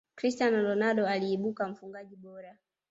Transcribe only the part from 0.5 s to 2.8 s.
ronaldo aliibuka mfungaji bora